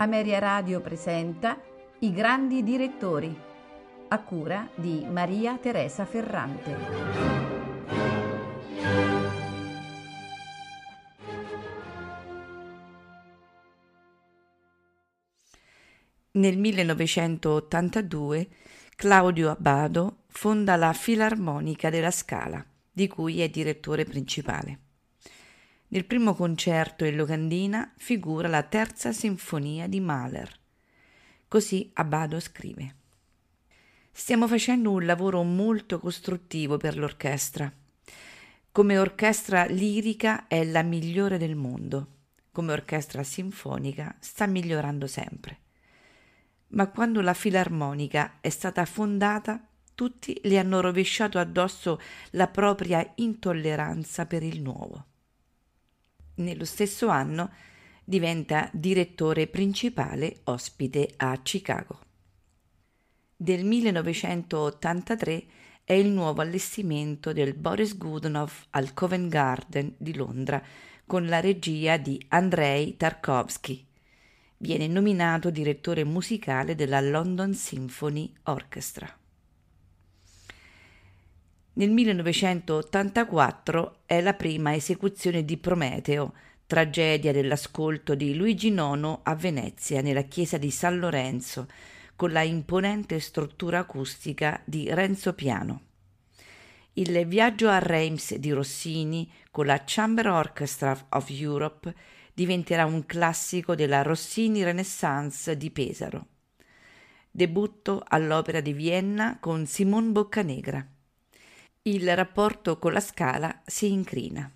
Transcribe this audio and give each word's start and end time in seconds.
Ameria 0.00 0.38
Radio 0.38 0.80
presenta 0.80 1.60
I 1.98 2.10
grandi 2.10 2.62
direttori, 2.62 3.38
a 4.08 4.22
cura 4.22 4.66
di 4.74 5.04
Maria 5.06 5.58
Teresa 5.58 6.06
Ferrante. 6.06 6.74
Nel 16.30 16.56
1982 16.56 18.48
Claudio 18.96 19.50
Abbado 19.50 20.22
fonda 20.28 20.76
la 20.76 20.94
Filarmonica 20.94 21.90
della 21.90 22.10
Scala, 22.10 22.64
di 22.90 23.06
cui 23.06 23.42
è 23.42 23.50
direttore 23.50 24.04
principale. 24.04 24.78
Nel 25.92 26.04
primo 26.04 26.36
concerto 26.36 27.04
in 27.04 27.16
locandina 27.16 27.92
figura 27.96 28.46
la 28.46 28.62
terza 28.62 29.10
sinfonia 29.12 29.88
di 29.88 29.98
Mahler. 29.98 30.48
Così 31.48 31.90
Abbado 31.94 32.38
scrive. 32.38 32.94
Stiamo 34.12 34.46
facendo 34.46 34.92
un 34.92 35.04
lavoro 35.04 35.42
molto 35.42 35.98
costruttivo 35.98 36.76
per 36.76 36.96
l'orchestra. 36.96 37.72
Come 38.70 38.98
orchestra 38.98 39.64
lirica 39.64 40.46
è 40.46 40.62
la 40.64 40.82
migliore 40.82 41.38
del 41.38 41.56
mondo. 41.56 42.06
Come 42.52 42.70
orchestra 42.70 43.24
sinfonica 43.24 44.14
sta 44.20 44.46
migliorando 44.46 45.08
sempre. 45.08 45.58
Ma 46.68 46.86
quando 46.86 47.20
la 47.20 47.34
filarmonica 47.34 48.38
è 48.40 48.48
stata 48.48 48.84
fondata, 48.84 49.60
tutti 49.96 50.38
le 50.44 50.56
hanno 50.56 50.80
rovesciato 50.80 51.40
addosso 51.40 52.00
la 52.30 52.46
propria 52.46 53.04
intolleranza 53.16 54.26
per 54.26 54.44
il 54.44 54.62
nuovo 54.62 55.06
nello 56.40 56.64
stesso 56.64 57.08
anno 57.08 57.50
diventa 58.04 58.68
direttore 58.72 59.46
principale 59.46 60.40
ospite 60.44 61.12
a 61.16 61.38
Chicago. 61.42 62.00
Del 63.36 63.64
1983 63.64 65.44
è 65.84 65.92
il 65.92 66.08
nuovo 66.08 66.40
allestimento 66.42 67.32
del 67.32 67.54
Boris 67.54 67.96
Godunov 67.96 68.52
al 68.70 68.92
Covent 68.92 69.28
Garden 69.28 69.94
di 69.96 70.14
Londra 70.14 70.62
con 71.06 71.26
la 71.26 71.40
regia 71.40 71.96
di 71.96 72.22
Andrei 72.28 72.96
Tarkovsky. 72.96 73.86
Viene 74.58 74.86
nominato 74.86 75.50
direttore 75.50 76.04
musicale 76.04 76.74
della 76.74 77.00
London 77.00 77.54
Symphony 77.54 78.32
Orchestra. 78.44 79.19
Nel 81.72 81.90
1984 81.90 83.98
è 84.04 84.20
la 84.20 84.34
prima 84.34 84.74
esecuzione 84.74 85.44
di 85.44 85.56
Prometeo, 85.56 86.34
tragedia 86.66 87.32
dell'ascolto 87.32 88.16
di 88.16 88.34
Luigi 88.34 88.72
IX 88.72 89.20
a 89.22 89.34
Venezia 89.36 90.00
nella 90.00 90.22
chiesa 90.22 90.58
di 90.58 90.72
San 90.72 90.98
Lorenzo, 90.98 91.68
con 92.16 92.32
la 92.32 92.42
imponente 92.42 93.20
struttura 93.20 93.78
acustica 93.78 94.60
di 94.64 94.92
Renzo 94.92 95.32
Piano. 95.32 95.82
Il 96.94 97.24
viaggio 97.26 97.68
a 97.68 97.78
Reims 97.78 98.34
di 98.34 98.50
Rossini 98.50 99.30
con 99.52 99.66
la 99.66 99.84
Chamber 99.86 100.26
Orchestra 100.26 101.06
of 101.10 101.30
Europe 101.30 101.94
diventerà 102.34 102.84
un 102.84 103.06
classico 103.06 103.76
della 103.76 104.02
Rossini 104.02 104.64
Renaissance 104.64 105.56
di 105.56 105.70
Pesaro. 105.70 106.26
Debutto 107.30 108.02
all'Opera 108.04 108.60
di 108.60 108.72
Vienna 108.72 109.38
con 109.38 109.66
Simon 109.66 110.10
Boccanegra 110.10 110.84
il 111.94 112.14
rapporto 112.14 112.78
con 112.78 112.92
la 112.92 113.00
scala 113.00 113.62
si 113.66 113.90
incrina. 113.90 114.50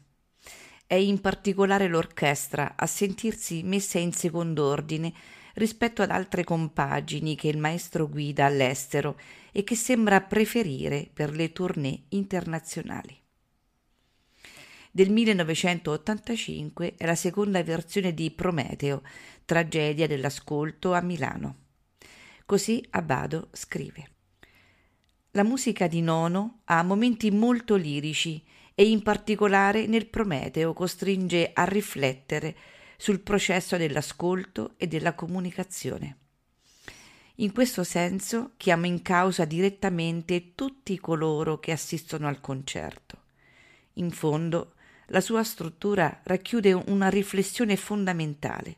È 0.86 0.94
in 0.94 1.20
particolare 1.20 1.88
l'orchestra 1.88 2.74
a 2.76 2.86
sentirsi 2.86 3.62
messa 3.62 3.98
in 3.98 4.12
secondo 4.12 4.66
ordine 4.66 5.12
rispetto 5.54 6.02
ad 6.02 6.10
altre 6.10 6.44
compagini 6.44 7.34
che 7.34 7.48
il 7.48 7.58
maestro 7.58 8.08
guida 8.08 8.44
all'estero 8.44 9.18
e 9.52 9.64
che 9.64 9.74
sembra 9.74 10.20
preferire 10.20 11.08
per 11.12 11.34
le 11.34 11.52
tournée 11.52 12.04
internazionali. 12.10 13.20
Del 14.90 15.10
1985 15.10 16.94
è 16.96 17.04
la 17.04 17.16
seconda 17.16 17.62
versione 17.64 18.14
di 18.14 18.30
Prometeo, 18.30 19.02
tragedia 19.44 20.06
dell'ascolto 20.06 20.92
a 20.92 21.00
Milano. 21.00 21.56
Così 22.46 22.84
Abbado 22.90 23.48
scrive. 23.52 24.13
La 25.36 25.42
musica 25.42 25.88
di 25.88 26.00
Nono 26.00 26.60
ha 26.66 26.84
momenti 26.84 27.32
molto 27.32 27.74
lirici 27.74 28.40
e 28.72 28.88
in 28.88 29.02
particolare 29.02 29.86
nel 29.88 30.06
Prometeo 30.06 30.72
costringe 30.72 31.50
a 31.52 31.64
riflettere 31.64 32.54
sul 32.96 33.18
processo 33.18 33.76
dell'ascolto 33.76 34.74
e 34.76 34.86
della 34.86 35.14
comunicazione. 35.14 36.18
In 37.36 37.52
questo 37.52 37.82
senso 37.82 38.52
chiama 38.56 38.86
in 38.86 39.02
causa 39.02 39.44
direttamente 39.44 40.54
tutti 40.54 41.00
coloro 41.00 41.58
che 41.58 41.72
assistono 41.72 42.28
al 42.28 42.40
concerto. 42.40 43.22
In 43.94 44.12
fondo, 44.12 44.74
la 45.06 45.20
sua 45.20 45.42
struttura 45.42 46.20
racchiude 46.22 46.72
una 46.74 47.08
riflessione 47.08 47.74
fondamentale. 47.74 48.76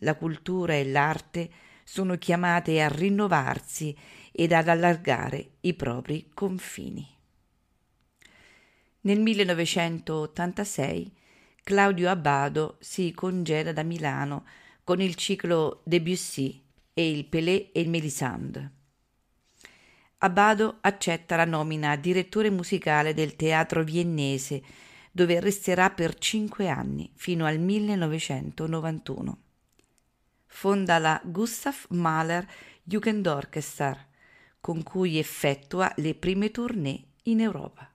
La 0.00 0.14
cultura 0.14 0.74
e 0.74 0.86
l'arte 0.90 1.50
sono 1.88 2.18
chiamate 2.18 2.82
a 2.82 2.88
rinnovarsi 2.88 3.96
ed 4.38 4.52
ad 4.52 4.68
allargare 4.68 5.52
i 5.60 5.72
propri 5.72 6.30
confini. 6.34 7.08
Nel 9.00 9.18
1986 9.18 11.10
Claudio 11.62 12.10
Abbado 12.10 12.76
si 12.80 13.14
congeda 13.14 13.72
da 13.72 13.82
Milano 13.82 14.44
con 14.84 15.00
il 15.00 15.14
ciclo 15.14 15.80
Debussy 15.84 16.62
e 16.92 17.10
il 17.10 17.24
Pelé 17.24 17.72
e 17.72 17.80
il 17.80 17.88
Mélisande. 17.88 18.72
Abbado 20.18 20.78
accetta 20.82 21.36
la 21.36 21.46
nomina 21.46 21.92
a 21.92 21.96
direttore 21.96 22.50
musicale 22.50 23.14
del 23.14 23.36
teatro 23.36 23.82
viennese, 23.82 24.62
dove 25.12 25.40
resterà 25.40 25.88
per 25.88 26.18
cinque 26.18 26.68
anni, 26.68 27.10
fino 27.14 27.46
al 27.46 27.58
1991. 27.58 29.38
Fonda 30.44 30.98
la 30.98 31.18
Gustav 31.24 31.86
Mahler 31.88 32.46
Jugendorchester, 32.82 34.08
con 34.66 34.82
cui 34.82 35.16
effettua 35.16 35.92
le 35.98 36.16
prime 36.16 36.50
tournée 36.50 37.00
in 37.26 37.38
Europa. 37.38 37.88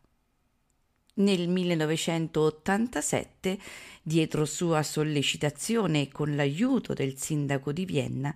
Nel 1.16 1.50
1987, 1.50 3.60
dietro 4.02 4.46
sua 4.46 4.82
sollecitazione 4.82 6.04
e 6.04 6.08
con 6.08 6.34
l'aiuto 6.34 6.94
del 6.94 7.18
sindaco 7.18 7.74
di 7.74 7.84
Vienna, 7.84 8.34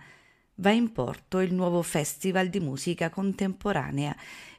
va 0.56 0.72
in 0.72 0.91
porto 0.91 1.40
il 1.40 1.53
nuovo 1.53 1.81
Festival 1.81 2.50
di 2.50 2.59
musica 2.59 3.09
contemporanea 3.09 4.13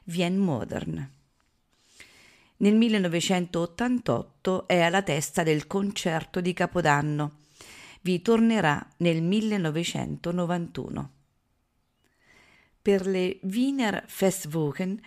Wien 0.05 0.37
Modern. 0.37 1.11
Nel 2.57 2.73
1988 2.73 4.67
è 4.67 4.79
alla 4.79 5.03
testa 5.03 5.43
del 5.43 5.67
concerto 5.67 6.41
di 6.41 6.53
Capodanno. 6.53 7.41
Vi 8.01 8.23
tornerà 8.23 8.83
nel 8.97 9.21
1991 9.21 11.11
per 12.87 13.05
le 13.05 13.39
Wiener 13.41 14.05
Festwochen 14.07 14.97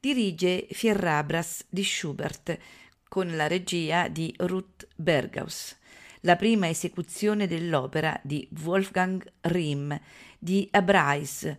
dirige 0.00 0.66
Fierrabras 0.72 1.64
di 1.68 1.84
Schubert 1.84 2.58
con 3.08 3.36
la 3.36 3.46
regia 3.46 4.08
di 4.08 4.34
Ruth 4.38 4.88
Berghaus, 4.96 5.76
la 6.22 6.34
prima 6.34 6.68
esecuzione 6.68 7.46
dell'opera 7.46 8.20
di 8.24 8.48
Wolfgang 8.64 9.24
Rihm 9.42 9.96
di 10.36 10.66
Abrais. 10.72 11.56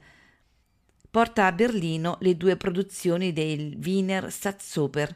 Porta 1.09 1.45
a 1.45 1.53
Berlino 1.53 2.17
le 2.19 2.35
due 2.35 2.57
produzioni 2.57 3.31
del 3.31 3.79
Wiener 3.81 4.29
Staatsoper 4.29 5.15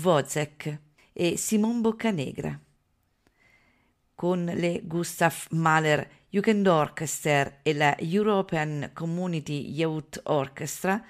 Wozzeck 0.00 0.78
e 1.12 1.36
Simon 1.36 1.80
Boccanegra. 1.80 2.63
Con 4.14 4.44
le 4.44 4.82
Gustav 4.84 5.46
Mahler 5.50 6.08
Jugendorchester 6.28 7.58
e 7.62 7.74
la 7.74 7.96
European 7.98 8.90
Community 8.92 9.70
Youth 9.70 10.20
Orchestra 10.24 11.02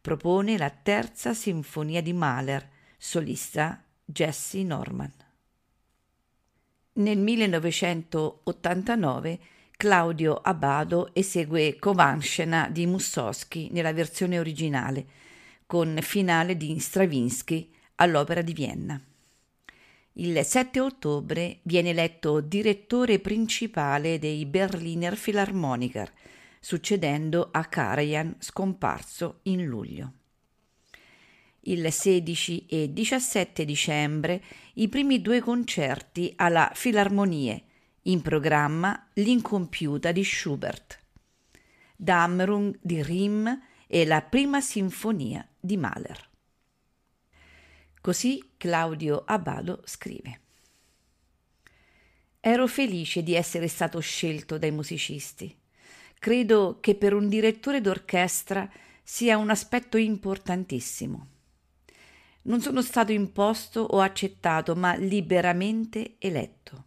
propone 0.00 0.56
la 0.56 0.70
terza 0.70 1.34
sinfonia 1.34 2.00
di 2.00 2.12
Mahler, 2.12 2.68
solista 2.96 3.82
Jesse 4.04 4.62
Norman. 4.62 5.12
Nel 6.92 7.18
1989 7.18 9.38
Claudio 9.76 10.34
Abbado 10.34 11.14
esegue 11.14 11.78
Kovanshena 11.78 12.68
di 12.70 12.86
Mussowski 12.86 13.70
nella 13.72 13.94
versione 13.94 14.38
originale, 14.38 15.06
con 15.64 15.98
finale 16.02 16.56
di 16.56 16.78
Stravinsky 16.78 17.72
all'Opera 17.96 18.42
di 18.42 18.52
Vienna. 18.52 19.02
Il 20.14 20.44
7 20.44 20.80
ottobre 20.80 21.60
viene 21.62 21.90
eletto 21.90 22.40
direttore 22.40 23.20
principale 23.20 24.18
dei 24.18 24.44
Berliner 24.44 25.16
Philharmoniker, 25.16 26.12
succedendo 26.58 27.48
a 27.52 27.64
Karajan 27.64 28.34
scomparso 28.38 29.38
in 29.44 29.64
luglio. 29.64 30.12
Il 31.60 31.92
16 31.92 32.66
e 32.66 32.92
17 32.92 33.64
dicembre 33.64 34.42
i 34.74 34.88
primi 34.88 35.22
due 35.22 35.40
concerti 35.40 36.32
alla 36.36 36.72
Filarmonie, 36.74 37.64
In 38.04 38.22
programma 38.22 39.08
L'incompiuta 39.14 40.10
di 40.10 40.24
Schubert, 40.24 40.98
Dammerung 41.94 42.76
di 42.80 43.02
Riem 43.02 43.60
e 43.86 44.06
la 44.06 44.22
prima 44.22 44.60
sinfonia 44.60 45.46
di 45.60 45.76
Mahler. 45.76 46.29
Così 48.02 48.52
Claudio 48.56 49.24
Abbado 49.26 49.82
scrive. 49.84 50.40
Ero 52.40 52.66
felice 52.66 53.22
di 53.22 53.34
essere 53.34 53.68
stato 53.68 54.00
scelto 54.00 54.56
dai 54.56 54.70
musicisti. 54.70 55.54
Credo 56.18 56.78
che 56.80 56.94
per 56.94 57.12
un 57.12 57.28
direttore 57.28 57.82
d'orchestra 57.82 58.70
sia 59.02 59.36
un 59.36 59.50
aspetto 59.50 59.98
importantissimo. 59.98 61.26
Non 62.42 62.62
sono 62.62 62.80
stato 62.80 63.12
imposto 63.12 63.80
o 63.80 64.00
accettato, 64.00 64.74
ma 64.74 64.94
liberamente 64.96 66.14
eletto. 66.18 66.84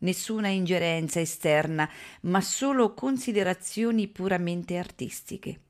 Nessuna 0.00 0.48
ingerenza 0.48 1.20
esterna, 1.20 1.88
ma 2.22 2.42
solo 2.42 2.92
considerazioni 2.92 4.08
puramente 4.08 4.76
artistiche. 4.76 5.60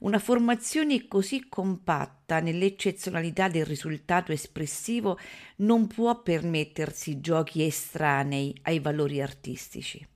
Una 0.00 0.18
formazione 0.18 1.06
così 1.08 1.46
compatta 1.48 2.40
nell'eccezionalità 2.40 3.48
del 3.48 3.66
risultato 3.66 4.32
espressivo 4.32 5.18
non 5.56 5.86
può 5.88 6.22
permettersi 6.22 7.20
giochi 7.20 7.62
estranei 7.64 8.56
ai 8.62 8.78
valori 8.78 9.20
artistici. 9.20 10.06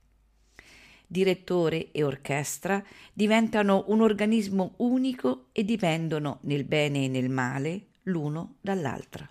Direttore 1.05 1.91
e 1.91 2.03
orchestra 2.03 2.83
diventano 3.13 3.83
un 3.89 4.01
organismo 4.01 4.73
unico 4.77 5.49
e 5.51 5.63
dipendono 5.63 6.39
nel 6.41 6.63
bene 6.63 7.05
e 7.05 7.07
nel 7.07 7.29
male 7.29 7.89
l'uno 8.03 8.55
dall'altra. 8.61 9.29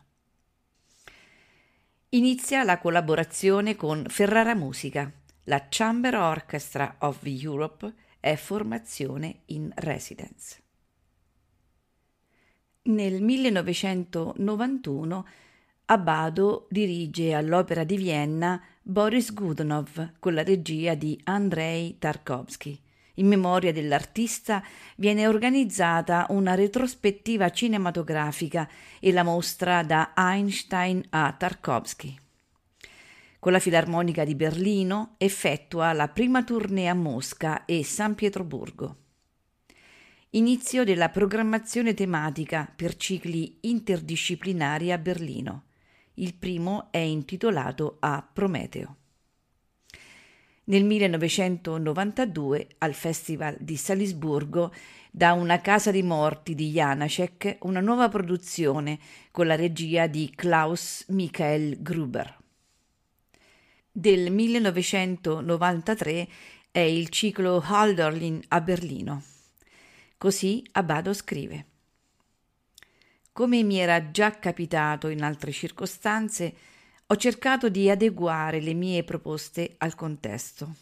Inizia 2.10 2.62
la 2.62 2.78
collaborazione 2.78 3.74
con 3.74 4.04
Ferrara 4.06 4.54
Musica, 4.54 5.12
la 5.44 5.66
Chamber 5.68 6.14
Orchestra 6.14 6.94
of 7.00 7.18
Europe 7.24 7.92
è 8.24 8.36
formazione 8.36 9.40
in 9.46 9.72
residence. 9.74 10.62
Nel 12.84 13.20
1991 13.20 15.26
Abbado 15.86 16.66
dirige 16.70 17.34
all'Opera 17.34 17.84
di 17.84 17.98
Vienna 17.98 18.58
Boris 18.80 19.34
Godunov 19.34 20.12
con 20.18 20.32
la 20.32 20.42
regia 20.42 20.94
di 20.94 21.20
Andrei 21.24 21.98
Tarkovsky. 21.98 22.80
In 23.16 23.26
memoria 23.26 23.74
dell'artista 23.74 24.64
viene 24.96 25.26
organizzata 25.26 26.24
una 26.30 26.54
retrospettiva 26.54 27.50
cinematografica 27.50 28.66
e 29.00 29.12
la 29.12 29.22
mostra 29.22 29.82
da 29.82 30.14
Einstein 30.16 31.04
a 31.10 31.34
Tarkovsky 31.36 32.22
con 33.44 33.52
la 33.52 33.58
Filarmonica 33.58 34.24
di 34.24 34.34
Berlino 34.34 35.16
effettua 35.18 35.92
la 35.92 36.08
prima 36.08 36.42
tournée 36.42 36.88
a 36.88 36.94
Mosca 36.94 37.66
e 37.66 37.84
San 37.84 38.14
Pietroburgo. 38.14 38.96
Inizio 40.30 40.82
della 40.82 41.10
programmazione 41.10 41.92
tematica 41.92 42.66
per 42.74 42.96
cicli 42.96 43.58
interdisciplinari 43.60 44.92
a 44.92 44.96
Berlino. 44.96 45.64
Il 46.14 46.32
primo 46.36 46.88
è 46.90 46.96
intitolato 46.96 47.98
a 48.00 48.26
Prometeo. 48.32 48.96
Nel 50.64 50.84
1992 50.84 52.68
al 52.78 52.94
Festival 52.94 53.58
di 53.60 53.76
Salisburgo 53.76 54.72
da 55.10 55.34
una 55.34 55.60
casa 55.60 55.90
di 55.90 56.02
morti 56.02 56.54
di 56.54 56.70
Janacek 56.70 57.58
una 57.60 57.80
nuova 57.80 58.08
produzione 58.08 58.98
con 59.30 59.46
la 59.46 59.54
regia 59.54 60.06
di 60.06 60.32
Klaus 60.34 61.04
Michael 61.08 61.82
Gruber 61.82 62.38
del 63.96 64.32
1993 64.32 66.28
è 66.72 66.80
il 66.80 67.10
ciclo 67.10 67.62
Hölderlin 67.64 68.42
a 68.48 68.60
Berlino. 68.60 69.22
Così 70.18 70.66
Abbado 70.72 71.12
scrive. 71.12 71.66
Come 73.30 73.62
mi 73.62 73.78
era 73.78 74.10
già 74.10 74.36
capitato 74.40 75.06
in 75.06 75.22
altre 75.22 75.52
circostanze, 75.52 76.54
ho 77.06 77.14
cercato 77.14 77.68
di 77.68 77.88
adeguare 77.88 78.60
le 78.60 78.74
mie 78.74 79.04
proposte 79.04 79.76
al 79.78 79.94
contesto. 79.94 80.74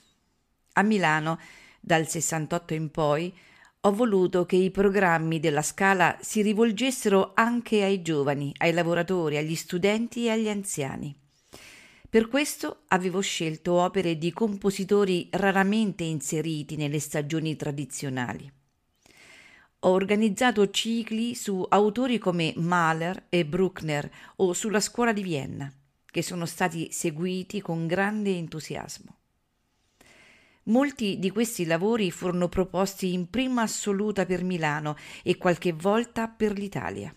A 0.72 0.82
Milano, 0.82 1.38
dal 1.80 2.08
68 2.08 2.72
in 2.72 2.90
poi, 2.90 3.30
ho 3.82 3.92
voluto 3.92 4.46
che 4.46 4.56
i 4.56 4.70
programmi 4.70 5.38
della 5.38 5.60
Scala 5.60 6.16
si 6.22 6.40
rivolgessero 6.40 7.32
anche 7.34 7.82
ai 7.82 8.00
giovani, 8.00 8.54
ai 8.56 8.72
lavoratori, 8.72 9.36
agli 9.36 9.54
studenti 9.54 10.24
e 10.24 10.30
agli 10.30 10.48
anziani. 10.48 11.21
Per 12.12 12.28
questo 12.28 12.82
avevo 12.88 13.22
scelto 13.22 13.72
opere 13.72 14.18
di 14.18 14.34
compositori 14.34 15.28
raramente 15.30 16.04
inseriti 16.04 16.76
nelle 16.76 16.98
stagioni 16.98 17.56
tradizionali. 17.56 18.52
Ho 19.78 19.88
organizzato 19.88 20.68
cicli 20.68 21.34
su 21.34 21.64
autori 21.66 22.18
come 22.18 22.52
Mahler 22.56 23.28
e 23.30 23.46
Bruckner 23.46 24.10
o 24.36 24.52
sulla 24.52 24.80
scuola 24.80 25.14
di 25.14 25.22
Vienna, 25.22 25.72
che 26.04 26.20
sono 26.20 26.44
stati 26.44 26.92
seguiti 26.92 27.62
con 27.62 27.86
grande 27.86 28.36
entusiasmo. 28.36 29.16
Molti 30.64 31.18
di 31.18 31.30
questi 31.30 31.64
lavori 31.64 32.10
furono 32.10 32.50
proposti 32.50 33.14
in 33.14 33.30
prima 33.30 33.62
assoluta 33.62 34.26
per 34.26 34.44
Milano 34.44 34.96
e 35.22 35.38
qualche 35.38 35.72
volta 35.72 36.28
per 36.28 36.58
l'Italia. 36.58 37.16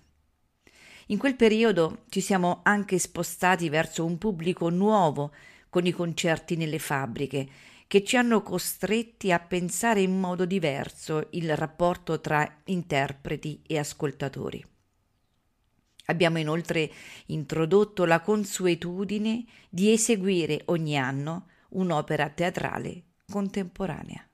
In 1.07 1.19
quel 1.19 1.35
periodo 1.35 2.05
ci 2.09 2.19
siamo 2.19 2.61
anche 2.63 2.97
spostati 2.97 3.69
verso 3.69 4.03
un 4.03 4.17
pubblico 4.17 4.69
nuovo 4.69 5.31
con 5.69 5.85
i 5.85 5.91
concerti 5.91 6.55
nelle 6.55 6.79
fabbriche, 6.79 7.47
che 7.87 8.03
ci 8.03 8.17
hanno 8.17 8.41
costretti 8.41 9.31
a 9.31 9.39
pensare 9.39 10.01
in 10.01 10.19
modo 10.19 10.45
diverso 10.45 11.27
il 11.31 11.55
rapporto 11.55 12.19
tra 12.21 12.61
interpreti 12.65 13.61
e 13.67 13.77
ascoltatori. 13.77 14.65
Abbiamo 16.05 16.39
inoltre 16.39 16.91
introdotto 17.27 18.05
la 18.05 18.21
consuetudine 18.21 19.45
di 19.69 19.91
eseguire 19.91 20.61
ogni 20.65 20.97
anno 20.97 21.49
un'opera 21.69 22.29
teatrale 22.29 23.03
contemporanea. 23.29 24.27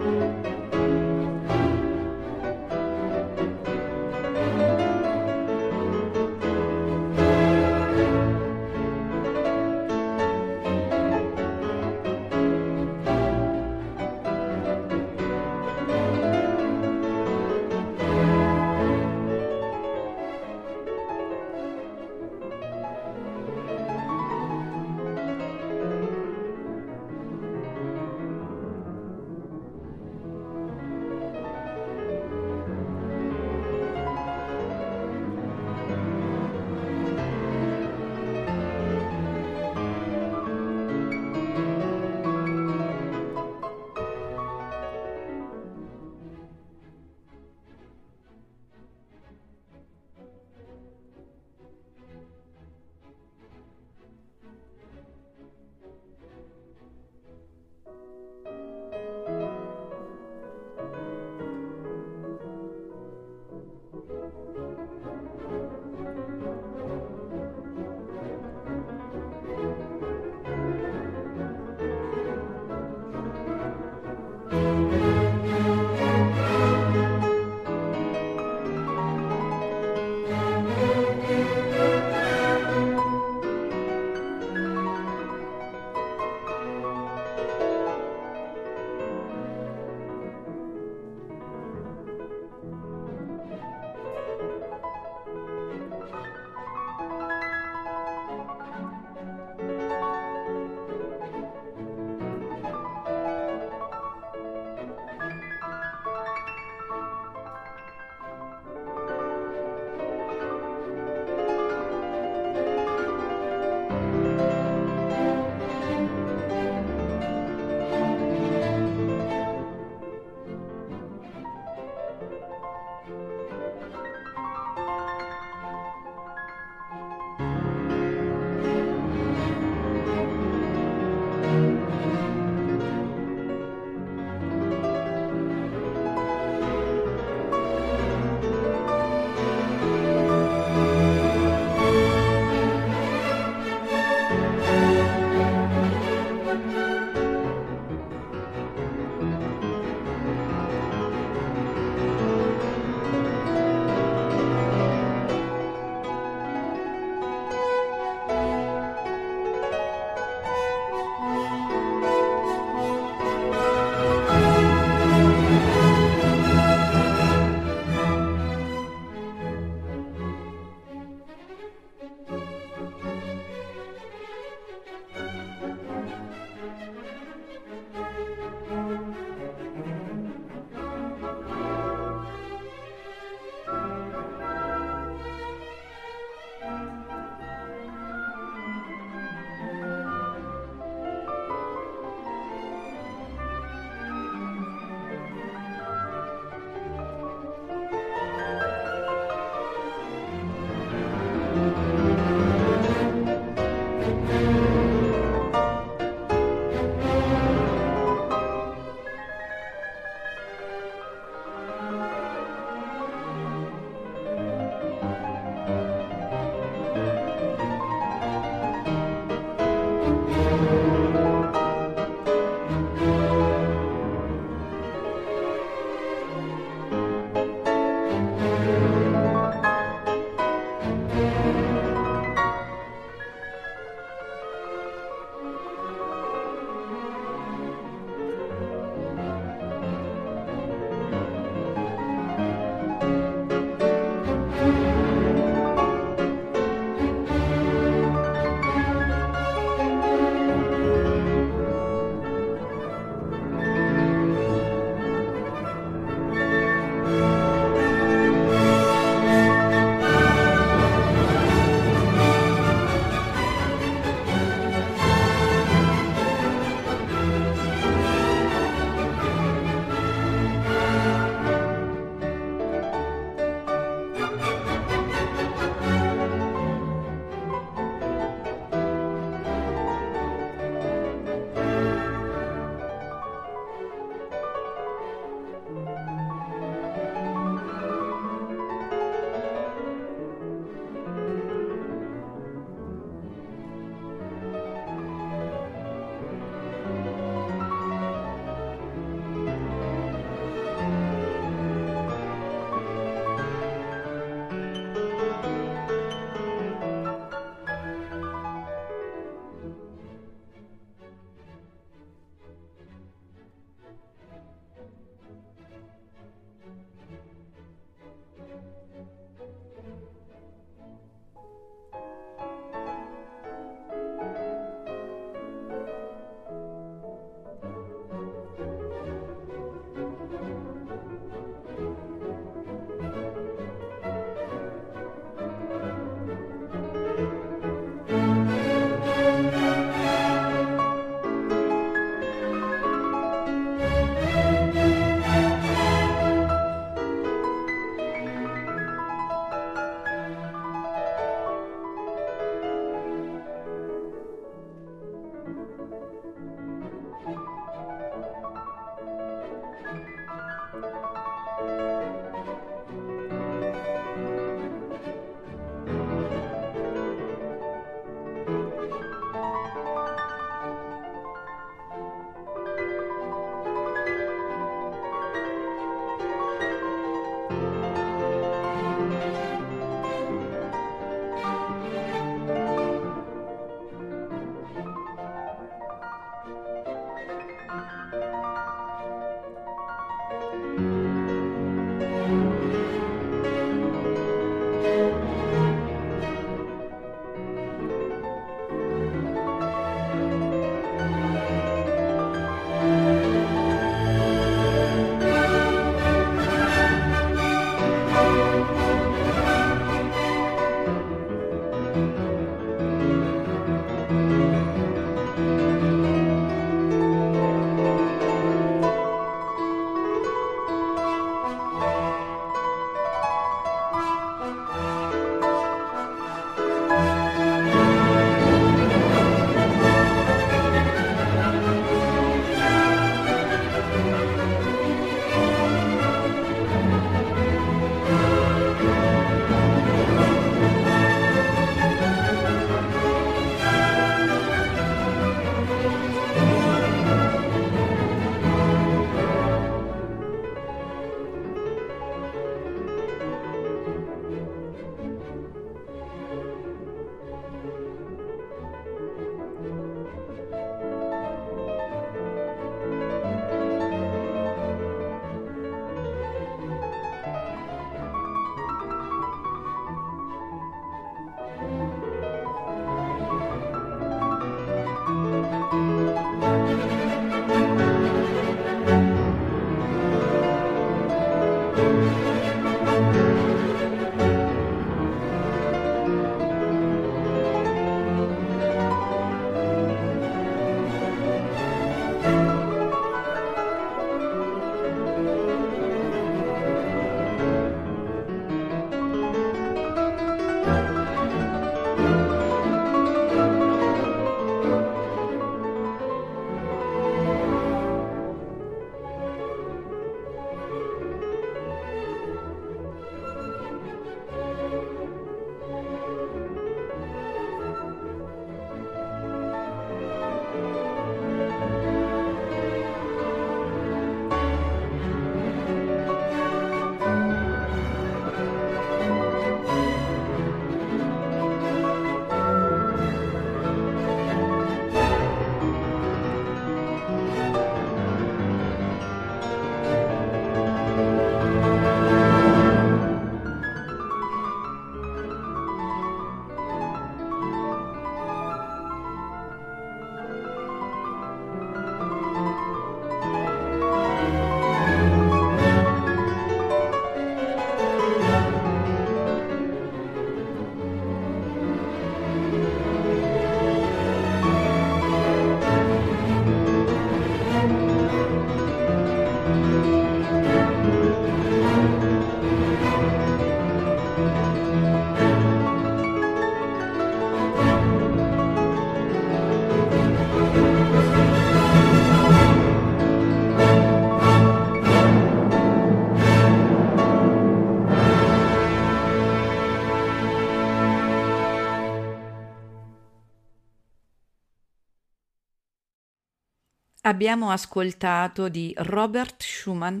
Abbiamo 597.06 597.50
ascoltato 597.50 598.48
di 598.48 598.74
Robert 598.78 599.40
Schumann 599.40 600.00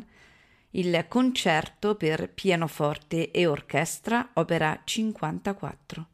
il 0.70 1.04
concerto 1.06 1.94
per 1.94 2.32
pianoforte 2.32 3.30
e 3.30 3.46
orchestra, 3.46 4.30
opera 4.32 4.80
54. 4.82 6.06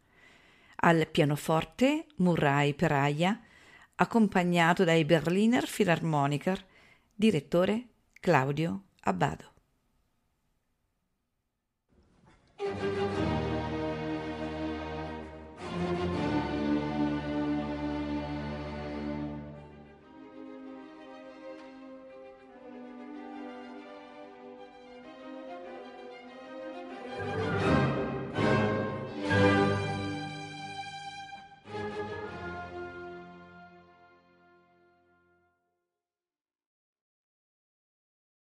Al 0.77 1.09
pianoforte 1.11 2.09
Murray 2.17 2.75
Peraia, 2.75 3.41
accompagnato 3.95 4.85
dai 4.85 5.07
Berliner 5.07 5.67
Philharmoniker, 5.67 6.63
direttore 7.15 7.87
Claudio 8.21 8.83
Abbado. 9.01 9.51